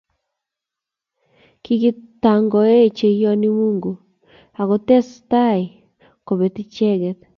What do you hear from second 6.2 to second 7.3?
kobeet icheget